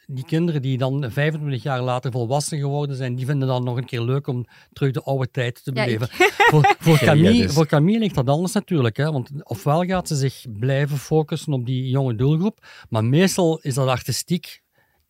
[0.07, 3.87] die kinderen die dan 25 jaar later volwassen geworden zijn, die vinden dat nog een
[3.87, 6.07] keer leuk om terug de oude tijd te Ja, beleven.
[6.07, 6.33] ik.
[6.51, 7.53] voor, voor, Camille, ja, dus.
[7.55, 8.97] voor Camille ligt dat anders natuurlijk.
[8.97, 9.13] Hè?
[9.13, 13.89] Want ofwel gaat ze zich blijven focussen op die jonge doelgroep, maar meestal is dat
[13.89, 14.63] artistiek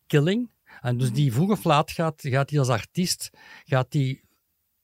[0.07, 0.51] killing.
[0.83, 3.29] En dus die vroeg of laat gaat, gaat die als artiest
[3.65, 4.23] gaat die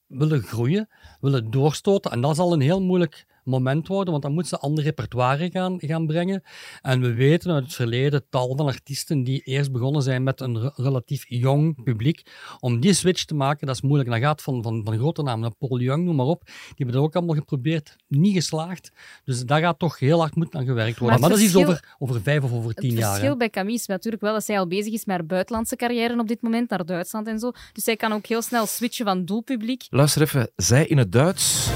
[0.06, 0.88] willen groeien,
[1.20, 2.10] willen doorstoten.
[2.10, 5.76] En dat zal een heel moeilijk moment worden, want dan moet ze ander repertoire gaan,
[5.78, 6.42] gaan brengen.
[6.82, 10.60] En we weten uit het verleden tal van artiesten die eerst begonnen zijn met een
[10.60, 12.22] re- relatief jong publiek.
[12.60, 14.10] Om die switch te maken, dat is moeilijk.
[14.10, 16.42] Dan gaat van, van, van grote namen, naar Paul Young, noem maar op.
[16.44, 18.92] Die hebben dat ook allemaal geprobeerd, niet geslaagd.
[19.24, 21.20] Dus daar gaat toch heel hard moeten aan gewerkt worden.
[21.20, 23.08] Maar Maar, het dat is iets verschil- over, over vijf of over tien Het jaar.
[23.08, 23.36] verschil hè.
[23.36, 26.28] bij Camille is natuurlijk wel dat zij al bezig is met haar buitenlandse carrière op
[26.28, 27.50] dit moment, naar Duitsland en zo.
[27.72, 29.86] Dus zij kan ook heel snel switchen van doelpubliek.
[29.90, 31.68] Luister even, zij in het Duits.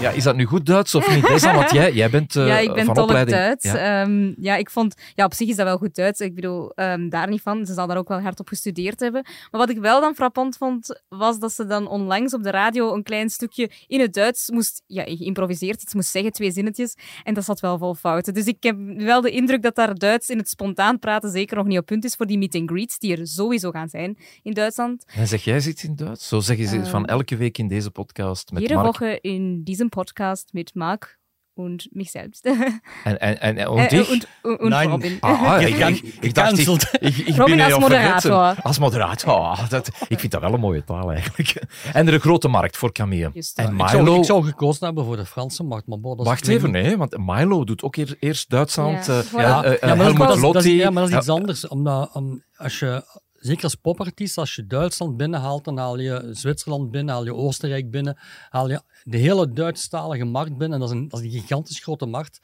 [0.00, 1.26] Ja, is dat nu goed Duits of niet?
[1.26, 3.36] Desna, want jij, jij bent eh, ja, ik ben van tolk opleiding.
[3.36, 3.64] Duits.
[3.64, 4.02] Ja.
[4.02, 4.94] Ehm, ja, ik vond...
[5.14, 6.20] Ja, op zich is dat wel goed Duits.
[6.20, 7.66] Ik bedoel, ehm, daar niet van.
[7.66, 9.22] Ze zal daar ook wel hard op gestudeerd hebben.
[9.22, 12.94] Maar wat ik wel dan frappant vond, was dat ze dan onlangs op de radio
[12.94, 14.82] een klein stukje in het Duits moest...
[14.86, 16.94] Ja, geïmproviseerd iets moest zeggen, twee zinnetjes.
[17.24, 18.34] En dat zat wel vol fouten.
[18.34, 21.66] Dus ik heb wel de indruk dat daar Duits in het spontaan praten zeker nog
[21.66, 24.52] niet op punt is voor die meet and greets, die er sowieso gaan zijn in
[24.52, 25.04] Duitsland.
[25.06, 26.28] En zeg jij iets in Duits?
[26.28, 28.84] Zo zeggen ze Eh, van elke week in deze podcast met Mark.
[28.84, 31.18] Woche in diesem Podcast mit Marc
[31.54, 32.46] und mich selbst.
[32.46, 32.56] En,
[33.04, 34.10] en, en, en und Äh, dich?
[34.10, 34.90] und, und, und Nein.
[34.90, 35.18] Robin.
[35.20, 36.88] Ah, ik, dacht, ik, Gecanceld.
[37.00, 38.30] ik, ik Robin ben als moderator.
[38.32, 38.62] vergeten.
[38.64, 39.32] Als moderator.
[39.32, 41.54] Ah, dat, ik vind dat wel een mooie taal eigenlijk.
[41.92, 43.24] En er een grote markt voor Camille.
[43.24, 43.44] En Ik
[43.88, 44.18] zou, Milo...
[44.18, 47.82] ik zou gekozen hebben voor de Franse markt, maar Wacht even, nee, want Milo doet
[47.82, 49.06] ook eer- eerst Duitsland.
[49.06, 49.30] Ja, voilà.
[49.32, 50.76] Ja, ja, maar, dat, is- dat is, Lotti.
[50.76, 51.68] ja, maar dat is iets anders.
[51.68, 53.02] Omdat, om, als je,
[53.38, 57.90] zeker als popartiest, als je Duitsland binnenhaalt, dan haal je Zwitserland binnen, haal je Oostenrijk
[57.90, 60.72] binnen, haal je de hele Duitsstalige markt binnen.
[60.72, 62.40] En dat is een, dat is een gigantisch grote markt.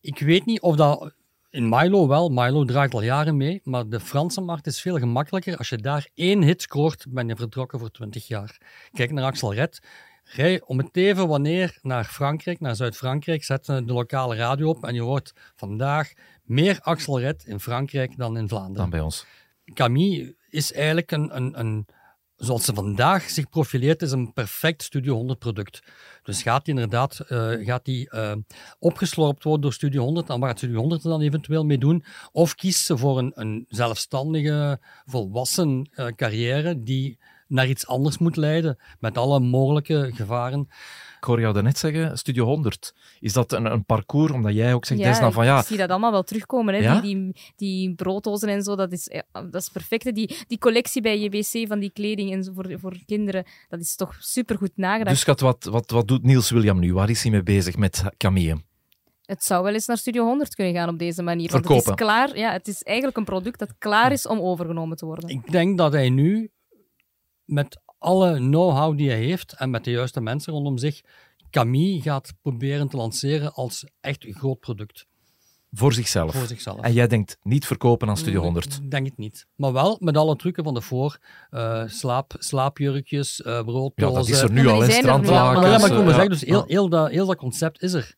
[0.00, 1.12] Ik weet niet of dat...
[1.50, 5.56] In Milo wel, Milo draait al jaren mee, maar de Franse markt is veel gemakkelijker.
[5.56, 8.60] Als je daar één hit scoort, ben je vertrokken voor 20 jaar.
[8.92, 9.80] Kijk naar Axel Red.
[10.24, 14.94] Rij om het even wanneer naar Frankrijk, naar Zuid-Frankrijk, zet de lokale radio op en
[14.94, 18.76] je hoort vandaag meer Axel Red in Frankrijk dan in Vlaanderen.
[18.76, 19.26] Dan bij ons.
[19.74, 21.86] Camille is eigenlijk een, een, een,
[22.36, 25.82] zoals ze vandaag zich profileert, is een perfect Studio 100 product.
[26.22, 28.32] Dus gaat die inderdaad eh, gaat die, eh,
[28.78, 32.04] opgeslorpt worden door Studio 100 en waar gaat Studio 100 er dan eventueel mee doen?
[32.32, 38.36] Of kiest ze voor een, een zelfstandige, volwassen eh, carrière die naar iets anders moet
[38.36, 40.68] leiden, met alle mogelijke gevaren.
[41.20, 42.94] Ik hoor jou daarnet zeggen, Studio 100.
[43.20, 45.58] Is dat een, een parcours, omdat jij ook zegt, Ja, Desna, van ja...
[45.58, 46.74] ik zie dat allemaal wel terugkomen.
[46.74, 46.80] Hè?
[46.80, 47.00] Ja?
[47.00, 50.04] Die, die, die brooddozen en zo, dat is, ja, dat is perfect.
[50.04, 50.12] hè.
[50.12, 53.96] Die, die collectie bij JBC van die kleding en zo voor, voor kinderen, dat is
[53.96, 55.10] toch supergoed nagedacht.
[55.10, 56.94] Dus schat, wat, wat, wat doet Niels William nu?
[56.94, 58.62] Waar is hij mee bezig met Camille?
[59.22, 61.50] Het zou wel eens naar Studio 100 kunnen gaan op deze manier.
[61.50, 62.36] Want het is klaar.
[62.36, 65.28] Ja, het is eigenlijk een product dat klaar is om overgenomen te worden.
[65.28, 66.50] Ik denk dat hij nu,
[67.44, 71.00] met alle know-how die hij heeft en met de juiste mensen rondom zich,
[71.50, 75.06] Camille gaat proberen te lanceren als echt een groot product.
[75.72, 76.34] Voor zichzelf.
[76.34, 76.80] Voor zichzelf.
[76.80, 78.74] En jij denkt niet verkopen aan Studio 100.
[78.82, 79.46] Ik denk het niet.
[79.54, 81.18] Maar wel met alle trucken van de voor.
[81.50, 83.92] eh, slaap, slaapjurkjes, eh brooddozen.
[84.08, 85.60] Ja, dat is er nu al, in er strandlakens.
[85.60, 88.14] Maar ja, maar ik maar zeggen, dus heel, heel, dat, heel dat concept is er.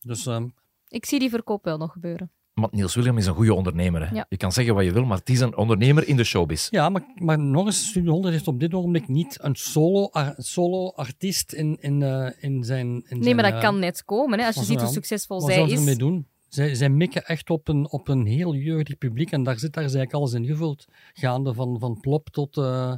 [0.00, 0.48] Dus ehm,
[0.88, 2.30] Ik zie die verkoop wel nog gebeuren.
[2.58, 4.08] Maar Niels William is een goede ondernemer.
[4.08, 4.14] Hè.
[4.14, 4.26] Ja.
[4.28, 6.68] Je kan zeggen wat je wil, maar het is een ondernemer in de showbiz.
[6.70, 10.34] ja, maar, maar nog eens, Studio 100 heeft op dit ogenblik niet een solo, ar-
[10.36, 12.86] solo artiest in, in, eh, in zijn...
[12.86, 14.38] In Nee, zijn, maar dat eh, kan net komen.
[14.38, 14.44] Hè?
[14.46, 15.80] Als je wat ziet hoe succesvol Wat zij zou ze is.
[15.80, 16.26] ermee doen?
[16.48, 19.82] Zij, zij mikken echt op een, op een heel jeugdig publiek en daar zit daar
[19.82, 20.84] eigenlijk alles in gevuld.
[21.12, 22.92] Gaande van, van plop tot, eh,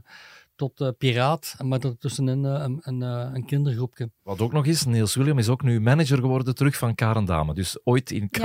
[0.60, 4.10] tot eh, piraat, en met ertussenin eh, een, een, eh, een kindergroepje.
[4.22, 7.54] Wat ook nog is, Niels William is ook nu manager geworden terug van Karen Dame.
[7.54, 8.40] Dus ooit in K3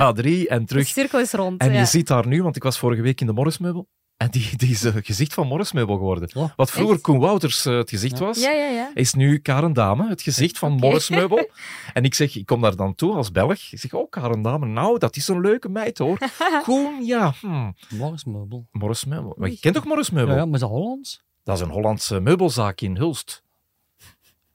[0.48, 0.86] en De terug.
[0.86, 1.60] cirkel is rond.
[1.60, 1.78] En ja.
[1.78, 3.88] je ziet daar nu, want ik was vorige week in de Morrismeubel.
[4.16, 6.28] En die, die is het gezicht van Morrismeubel geworden.
[6.34, 7.02] Oh, Wat vroeger echt?
[7.02, 8.90] Koen Wouters het gezicht was, Ja, ja, ja.
[8.94, 10.80] is nu Karen Dame het gezicht van Oké.
[10.80, 11.48] Morrismeubel.
[11.92, 13.72] En ik zeg, ik kom daar dan toe als Belg.
[13.72, 16.18] Ik zeg, oh, Karen Dame, nou, dat is een leuke meid hoor.
[16.62, 17.34] Koen, ja.
[17.40, 17.70] Hm.
[17.96, 18.66] Morris Meubel.
[18.70, 19.34] Morrismeubel.
[19.36, 20.32] Maar je kent toch Morrismeubel?
[20.34, 21.24] Ja, ja, maar is dat Hollands?
[21.46, 23.42] Dat is een Hollandse meubelzaak in Hulst.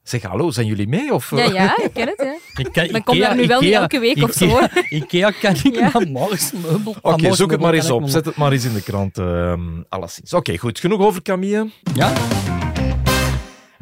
[0.02, 1.14] Zeg, hallo, zijn jullie mee?
[1.14, 1.52] Of, Ja, eh?
[1.52, 2.18] ja, ik ken het.
[2.18, 2.62] Hè.
[2.62, 4.84] Ik ken, Maar kom daar nu wel niet elke week of zo, Ikea, hoor.
[4.88, 5.90] Ikea ken ik, Ja.
[5.92, 6.96] maar Morris Meubel...
[7.02, 8.08] Oké, zoek het maar eens op.
[8.08, 9.18] Zet het maar eens in de krant.
[9.18, 10.32] ehm alleszins.
[10.32, 10.80] Oké, goed.
[10.80, 11.70] Genoeg over Camille.
[11.94, 12.12] Ja?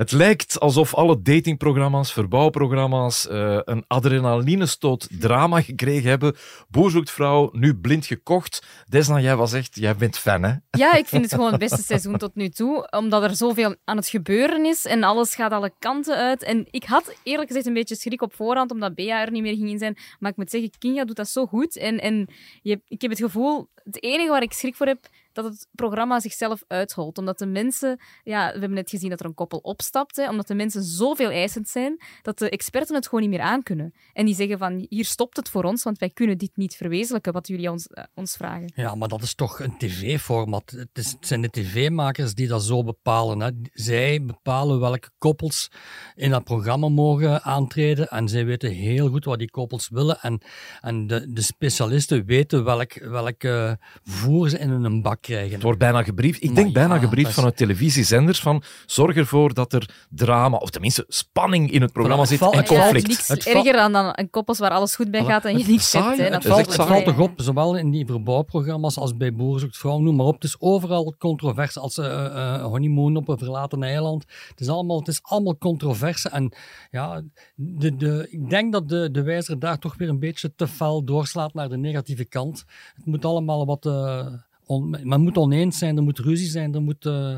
[0.00, 6.36] Het lijkt alsof alle datingprogramma's, verbouwprogramma's eh, een adrenalinestoot drama gekregen hebben.
[6.68, 8.66] Boer zoekt vrouw, nu blind gekocht.
[8.88, 9.76] Desna, jij was echt...
[9.76, 10.54] Jij bent fan, hè?
[10.70, 13.96] Ja, ik vind het gewoon het beste seizoen tot nu toe, omdat er zoveel aan
[13.96, 16.42] het gebeuren is en alles gaat alle kanten uit.
[16.42, 19.56] En ik had eerlijk gezegd een beetje schrik op voorhand, omdat Bea er niet meer
[19.56, 19.96] ging in zijn.
[20.18, 21.76] Maar ik moet zeggen, Kinga doet dat zo goed.
[21.76, 22.28] En, en
[22.62, 26.20] je, ik heb het gevoel, het enige waar ik schrik voor heb, dat het programma
[26.20, 27.18] zichzelf uitholt.
[27.18, 30.54] Omdat de mensen, ja, we hebben net gezien dat er een koppel opstapt, omdat de
[30.54, 33.94] mensen zoveel eisend zijn, dat de experten het gewoon niet meer aankunnen.
[34.12, 37.32] En die zeggen van, hier stopt het voor ons, want wij kunnen dit niet verwezenlijken,
[37.32, 38.72] wat jullie ons, eh, ons vragen.
[38.74, 40.70] Ja, maar dat is toch een tv-format.
[40.70, 43.40] Het, het zijn de tv-makers die dat zo bepalen.
[43.40, 43.50] Hè.
[43.72, 45.70] Zij bepalen welke koppels
[46.14, 48.08] in dat programma mogen aantreden.
[48.08, 50.20] En zij weten heel goed wat die koppels willen.
[50.20, 50.40] En,
[50.80, 55.52] en de, de specialisten weten welk, welk eh, voer ze in hun bak krijgen.
[55.52, 56.42] Het wordt bijna gebriefd.
[56.42, 60.56] Ik Maar denk bijna ja, gebriefd is- vanuit televisiezenders van zorg ervoor dat er drama,
[60.56, 63.06] of tenminste spanning in het programma Voilà, zit en het valt- conflict.
[63.06, 65.64] Niks Het valt- erger dan, dan een koppels waar alles goed bij gaat en je
[65.66, 66.18] niks Saai, hebt.
[66.18, 66.30] hè?
[66.30, 69.76] Dat is valt, het valt toch op, zowel in die verbouwprogramma's als bij Boer zoekt
[69.76, 70.34] vrouw, noem maar op.
[70.34, 71.80] Het is overal controverse.
[71.80, 74.24] Als eh eh, honeymoon op een verlaten eiland.
[74.48, 76.28] Het is allemaal, het is allemaal controverse.
[76.28, 76.52] En
[76.90, 77.22] ja,
[77.54, 81.04] de, de, ik denk dat de, de wijzer daar toch weer een beetje te fel
[81.04, 82.64] doorslaat naar de negatieve kant.
[82.94, 83.86] Het moet allemaal wat...
[83.86, 84.26] eh,
[84.70, 87.06] on- men moet oneens zijn, er moet ruzie zijn, er moet...
[87.06, 87.36] eh,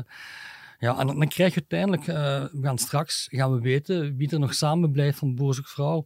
[0.79, 4.39] ja, en dan, krijg je uiteindelijk, eh, we gaan straks gaan we weten wie er
[4.39, 6.05] nog samen blijft van Boer zoekt vrouw.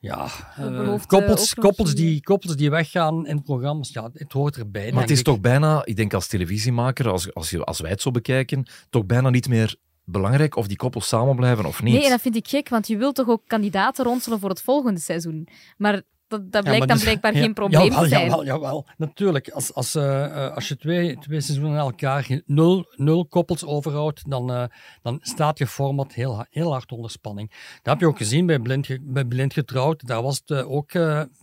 [0.00, 4.92] Ja, eh, koppels, koppels, die, koppels die weggaan in programma's, ja, het hoort erbij.
[4.92, 5.24] Maar het is ik.
[5.24, 9.06] toch bijna, ik denk als televisiemaker, als, als, je, als wij het zo bekijken, toch
[9.06, 11.94] bijna niet meer belangrijk of die koppels samen blijven of niet.
[11.94, 14.62] Nee, en dat vind ik gek, want je wilt toch ook kandidaten ronselen voor het
[14.62, 15.48] volgende seizoen.
[15.76, 18.24] Maar dat, dat blijkt maar dan dus- blijkbaar ja, geen probleem jawel, te zijn.
[18.24, 19.50] Jawel, jawel, natuurlijk.
[19.50, 24.30] Als, als, eh, eh, als je twee, twee seizoenen na elkaar nul, nul koppels overhoudt,
[24.30, 24.64] dan, eh,
[25.02, 27.50] dan staat je format heel, heel hard onder spanning.
[27.82, 30.06] Dat heb je ook gezien bij Blind, bij blind Getrouwd.
[30.06, 30.90] Daar was het eh, ook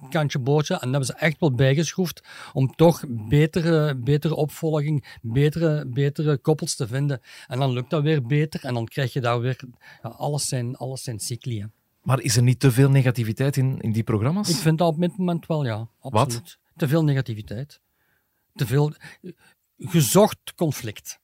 [0.10, 0.74] kantje bootje.
[0.74, 6.76] En daar hebben ze echt wel bijgeschroefd om toch betere, betere opvolging, betere, betere koppels
[6.76, 7.22] te vinden.
[7.48, 8.64] En dan lukt dat weer beter.
[8.64, 9.60] En dan krijg je daar weer...
[10.04, 11.60] Ja, alles, zijn, alles zijn cycli.
[11.60, 11.66] hè.
[12.06, 14.50] Maar is er niet te veel negativiteit in, in die programma's?
[14.50, 15.88] Ik vind dat op dit moment wel, ja.
[16.00, 16.60] Absoluut.
[16.76, 17.82] Te veel negativiteit.
[18.54, 19.32] Te veel eh,
[19.78, 21.20] gezocht conflict.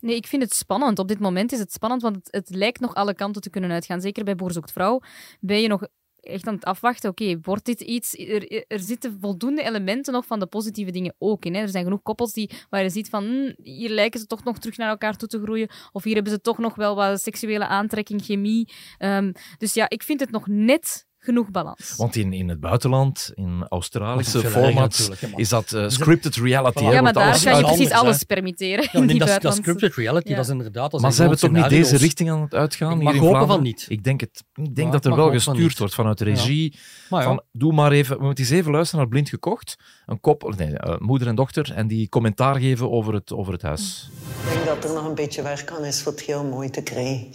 [0.00, 0.98] Nee, ik vind het spannend.
[0.98, 3.70] Op dit moment is het spannend, want het, het lijkt nog alle kanten te kunnen
[3.70, 4.00] uitgaan.
[4.00, 5.00] Zeker bij Boer zoekt vrouw
[5.40, 5.86] ben je nog
[6.24, 7.10] echt aan het afwachten.
[7.10, 8.14] Oké, wordt dit iets...
[8.14, 11.54] Er, er zitten voldoende elementen nog van de positieve dingen ook in.
[11.54, 11.60] Hè.
[11.60, 13.24] Er zijn genoeg koppels die, waar je ziet van...
[13.24, 15.68] hm, hier lijken ze toch nog terug naar elkaar toe te groeien.
[15.92, 18.72] Of hier hebben ze toch nog wel wat seksuele aantrekking, chemie.
[18.98, 21.94] Ehm, dus ja, ik vind het nog net genoeg balans.
[21.96, 26.84] Want in, in het buitenland, in Australische formats, is dat scripted reality.
[26.84, 28.82] hè, ja, maar daar kan je precies anders, alles permitteren.
[28.84, 30.36] Ja, in nee, die dat, is, dat scripted reality, Ja.
[30.36, 30.90] dat is inderdaad...
[30.90, 32.90] Dat Maar ze zijn hebben toch niet deze richting aan het uitgaan?
[32.90, 33.86] Ik hier mag in hopen van niet.
[33.88, 36.24] Ik denk, het, ik denk Ja, dat er ik wel van gestuurd wordt vanuit de
[36.24, 36.30] Ja.
[36.34, 36.78] regie.
[37.10, 37.26] Maar ja.
[37.26, 39.76] Van, doe maar even, we moeten eens even luisteren naar Blind Gekocht.
[40.06, 43.62] Een koppel, nee, eh, moeder en dochter, en die commentaar geven over het, over het
[43.62, 44.10] huis.
[44.46, 46.82] Ik denk dat er nog een beetje werk aan is voor het heel mooi te
[46.82, 47.28] krijgen.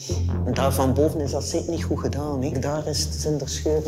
[0.46, 2.44] En daar van boven is dat zeker niet goed gedaan.
[2.44, 2.60] Hè.
[2.60, 3.79] Daar is het, zijn er scheuren in.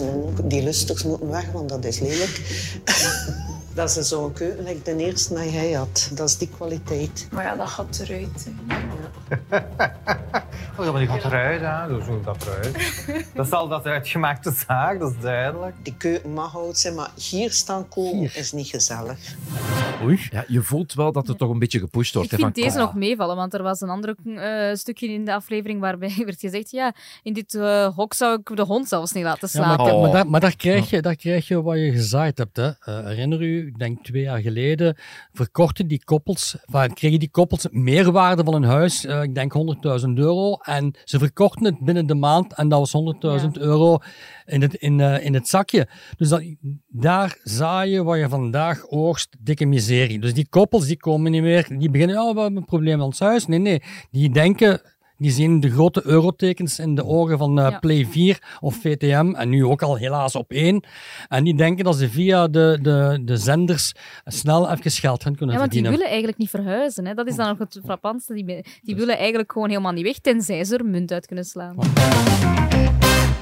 [0.44, 2.42] Die lusters moeten weg, want dat is lelijk.
[3.74, 6.10] dat is zo'n keuken, like de eerste die hij had.
[6.14, 7.28] Dat is die kwaliteit.
[7.32, 8.48] Maar ja, dat gaat eruit.
[10.78, 11.96] Oh, ja, maar die gaat eruit, hè.
[11.98, 13.06] Dus hoe dat eruit?
[13.36, 15.76] Dat is al dat uitgemaakte zaak, dat is duidelijk.
[15.84, 19.36] Die keuken mag oud zijn, maar hier staan koken is niet gezellig.
[20.04, 20.20] Oei.
[20.32, 22.32] Ja, je voelt wel dat er toch een beetje gepusht wordt.
[22.32, 25.26] Ik hè, vind van, deze nog meevallen, want er was een ander eh, stukje in
[25.26, 29.12] de aflevering waarbij werd gezegd, ja, in dit eh, hok zou ik de hond zelfs
[29.12, 29.86] niet laten Ja, maar, slapen.
[29.86, 30.02] kijk, Oh.
[30.02, 32.58] maar, daar, maar daar, krijg je, daar krijg je wat je gezaaid hebt.
[32.58, 32.68] Hè.
[32.68, 34.98] Eh, herinner u, ik denk twee jaar geleden,
[35.34, 40.18] verkochten die koppels, enfin, kregen die koppels meerwaarde van een huis, eh, ik denk 100.000
[40.18, 40.58] euro.
[40.62, 43.98] En ze verkochten het binnen de maand en dat was 100.000 euro
[44.46, 45.88] in het, in, eh, in het zakje.
[46.18, 46.44] Dus dat,
[46.88, 50.20] daar zaai je wat je vandaag oogst, dikke miserie.
[50.20, 53.06] Dus die koppels die komen niet meer, die beginnen, oh, we hebben een probleem met
[53.06, 53.48] ons huis.
[53.48, 54.82] Nee, nee, die denken...
[55.22, 57.80] Die zien de grote eurotekens in de ogen van eh, Ja.
[57.80, 60.84] Play 4 of VTM en nu ook al helaas op één.
[61.28, 63.94] En die denken dat ze via de, de, de zenders
[64.26, 67.06] snel even geld gaan kunnen Ja, want die willen eigenlijk niet verhuizen.
[67.06, 67.14] Hè.
[67.14, 68.34] Dat is dan nog het frappantste.
[68.34, 71.76] Die, die willen eigenlijk gewoon helemaal niet weg, tenzij ze er munt uit kunnen slaan.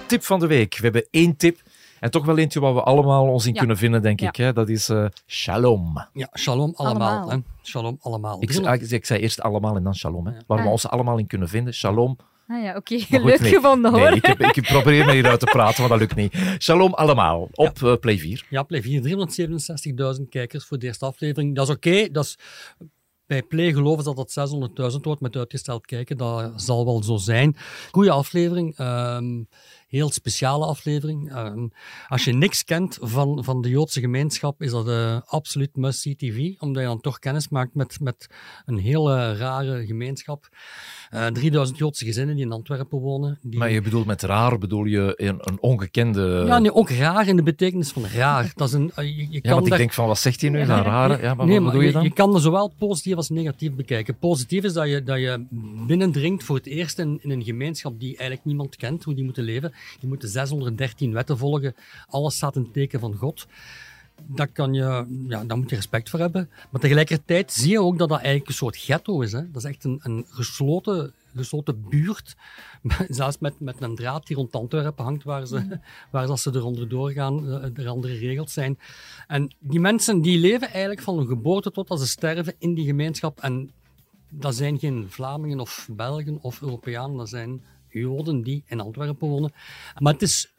[0.08, 0.76] Tip van de week.
[0.78, 1.62] We hebben één tip.
[2.00, 3.60] En toch wel eentje waar we allemaal ons in Ja.
[3.60, 4.28] kunnen vinden, denk Ja.
[4.28, 4.36] ik.
[4.36, 4.54] Hè?
[4.54, 6.06] Dat is eh, shalom.
[6.14, 7.10] Ja, shalom allemaal.
[7.10, 7.30] Allemaal.
[7.30, 7.38] Hè.
[7.64, 8.42] Shalom allemaal.
[8.42, 10.26] Ik, Drie- ik, ik zei eerst allemaal en dan shalom.
[10.28, 10.34] Hè?
[10.48, 10.72] Waar we Ah.
[10.72, 11.74] ons allemaal in kunnen vinden.
[11.74, 12.18] Shalom.
[12.48, 13.00] Ah ja, oké.
[13.00, 13.54] Goed, Leuk nee.
[13.54, 14.02] gevonden hoor.
[14.02, 16.56] Nee, ik, heb, ik probeer me hieruit te praten, maar dat lukt niet.
[16.60, 17.48] Shalom allemaal.
[17.52, 18.46] Op eh, Play 4.
[18.50, 19.02] Ja, Play 4,
[20.22, 21.56] 367.000 kijkers voor de eerste aflevering.
[21.56, 22.10] Dat is oké.
[22.12, 22.38] Dat is
[23.26, 24.50] bij Play geloven ze dat het
[24.94, 26.18] 600.000 wordt met uitgesteld kijken.
[26.18, 27.56] Dat zal wel zo zijn.
[27.92, 28.78] Goeie aflevering.
[28.78, 29.44] ehm,
[29.90, 31.32] heel speciale aflevering.
[31.32, 31.68] Ehm,
[32.08, 36.60] als je niks kent van, van de Joodse gemeenschap, is dat eh, absoluut must-see TV.
[36.60, 38.30] Omdat je dan toch kennis maakt met, met
[38.66, 40.50] een hele rare gemeenschap.
[41.10, 43.40] Eh 3000 Joodse gezinnen die in Antwerpen wonen.
[43.42, 43.60] Die...
[43.60, 46.44] Maar je bedoelt met raar, bedoel je een, een ongekende...
[46.48, 48.52] Ja, nee, ook raar in de betekenis van raar.
[48.56, 50.50] Dat is een, eh, je, je Ja, kan want ik denk van, wat zegt hij
[50.50, 50.60] nu?
[50.60, 51.22] Een rare?
[51.22, 52.04] Ja, maar nee, wat maar bedoel je dan?
[52.04, 54.18] Je kan er zowel positief als negatief bekijken.
[54.18, 55.46] Positief is dat je, dat je
[55.88, 59.44] binnendringt voor het eerst in, in een gemeenschap die eigenlijk niemand kent, hoe die moeten
[59.44, 59.74] leven.
[60.00, 61.76] Die moeten 613 wetten volgen.
[62.08, 63.48] Alles staat in het teken van God.
[64.28, 66.50] Dat kan je, ja, daar moet je respect voor hebben.
[66.70, 69.32] Maar tegelijkertijd zie je ook dat dat eigenlijk een soort ghetto is.
[69.32, 69.52] Hè.
[69.52, 72.36] Dat is echt een, een gesloten, gesloten buurt.
[73.10, 75.80] Zelfs met, met een draad die rond Antwerpen hangt, waar, ze,
[76.12, 78.80] waar dat ze eronder doorgaan, eh, er andere regels zijn.
[79.28, 82.86] En die mensen die leven eigenlijk van hun geboorte tot als ze sterven in die
[82.86, 83.40] gemeenschap.
[83.40, 83.72] En
[84.30, 89.52] dat zijn geen Vlamingen of Belgen of Europeanen, dat zijn Joden die in Antwerpen wonen.
[89.98, 90.54] Maar het is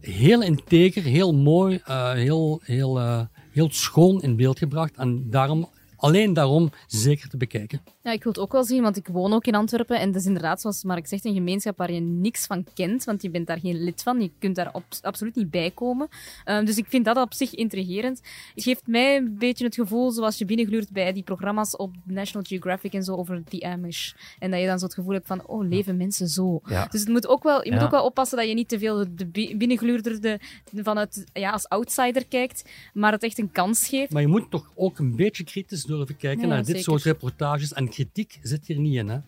[0.00, 3.20] heel integer, heel mooi, eh, heel, heel, eh,
[3.52, 4.96] heel schoon in beeld gebracht.
[4.96, 7.80] En daarom, alleen daarom zeker te bekijken.
[8.08, 10.00] Ja, ik wil het ook wel zien, want ik woon ook in Antwerpen.
[10.00, 13.04] En dat is inderdaad, zoals Mark zegt, een gemeenschap waar je niks van kent.
[13.04, 14.20] Want je bent daar geen lid van.
[14.20, 16.08] Je kunt daar op, absoluut niet bij komen.
[16.44, 18.20] Ehm, dus ik vind dat op zich intrigerend.
[18.54, 22.46] Het geeft mij een beetje het gevoel, zoals je binnengluurt bij die programma's op National
[22.48, 24.12] Geographic en zo over die Amish.
[24.38, 26.60] En dat je dan zo het gevoel hebt van, oh, leven mensen zo.
[26.64, 26.86] Ja.
[26.90, 29.04] Dus het moet ook wel, je moet ook wel oppassen dat je niet te veel
[29.14, 30.38] de bi- binnengluurder de,
[30.74, 34.12] vanuit, ja, als outsider kijkt, maar het echt een kans geeft.
[34.12, 36.82] Maar je moet toch ook een beetje kritisch durven kijken Ja, naar dit zeker.
[36.82, 37.72] soort reportages.
[37.72, 39.08] En kritiek zit hier niet in.
[39.08, 39.18] Hè?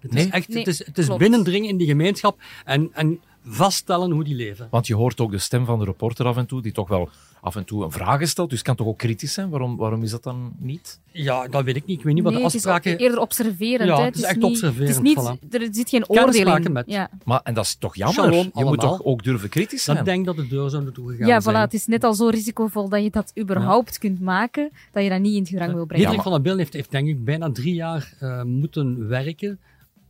[0.00, 0.24] Het Nee?
[0.24, 4.24] is echt Nee, het is, het is binnendringen in die gemeenschap en, en vaststellen hoe
[4.24, 4.68] die leven.
[4.70, 7.08] Want je hoort ook de stem van de reporter af en toe, die toch wel
[7.42, 8.48] af en toe een vraag stelt.
[8.48, 9.50] Dus het kan toch ook kritisch zijn?
[9.50, 11.00] Waarom, waarom is dat dan niet?
[11.12, 11.98] Ja, dat weet ik niet.
[11.98, 12.98] Ik weet niet wat de het is afspraken...
[12.98, 13.88] eerder observerend.
[13.88, 14.04] Ja, hè.
[14.04, 15.48] het is echt niet, observerend, Het is niet, voilà.
[15.50, 16.72] Er zit geen Kennismaken oordeling.
[16.72, 16.84] met.
[16.86, 17.10] Ja.
[17.24, 18.14] Maar, en dat is toch jammer?
[18.14, 19.96] Shalom je moet toch ook durven kritisch zijn?
[19.96, 21.56] Dat denk dat de deur zou naartoe gegaan Ja, zijn.
[21.56, 21.58] voilà.
[21.58, 25.20] Het is net al zo risicovol dat je dat überhaupt kunt maken, dat je dat
[25.20, 26.04] niet in het gedrang wil brengen.
[26.04, 29.60] Diederik van der Bill heeft, heeft denk ik bijna drie jaar eh, moeten werken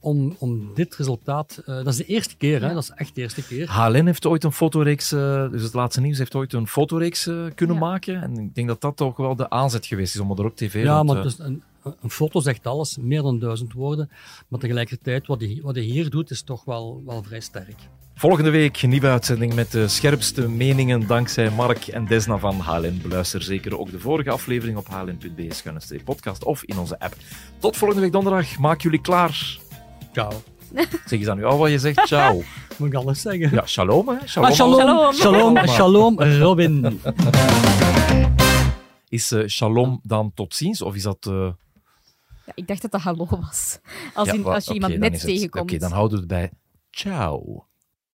[0.02, 1.62] om, om dit resultaat...
[1.66, 2.74] eh, dat is de eerste keer, hè?
[2.74, 3.70] dat is echt de eerste keer.
[3.70, 7.36] HLN heeft ooit een fotoreeks, eh, dus het laatste nieuws heeft ooit een fotoreeks eh,
[7.54, 8.22] kunnen maken.
[8.22, 10.82] En ik denk dat dat toch wel de aanzet geweest is om er ook tv
[10.82, 14.10] Ja, rond, maar dus een, een foto zegt alles, meer dan duizend woorden.
[14.48, 17.76] Maar tegelijkertijd, wat hij, wat hij hier doet, is toch wel, wel vrij sterk.
[18.14, 23.00] Volgende week een nieuwe uitzending met de scherpste meningen dankzij Mark en Desna van HLN.
[23.02, 27.16] Beluister zeker ook de vorige aflevering op hln.be-podcast of in onze app.
[27.58, 28.58] Tot volgende week donderdag.
[28.58, 29.60] Maak jullie klaar.
[30.12, 30.30] Ciao.
[31.06, 32.06] Zeg eens aan u al wat je zegt.
[32.06, 32.42] Ciao.
[32.78, 33.50] Moet ik alles zeggen?
[33.52, 34.14] Ja, shalom hè.
[34.14, 37.00] Ah, shalom, shalom, shalom, shalom, Robin.
[39.08, 40.82] Is eh, shalom dan tot ziens?
[40.82, 41.26] Of is dat...
[41.26, 41.48] eh,
[42.46, 43.78] Ja, ik dacht dat dat hallo was.
[44.14, 45.70] Als, ja, in, wa- als je iemand dan net tegenkomt.
[45.70, 46.50] Oké, dan houden we het bij
[46.90, 47.66] ciao.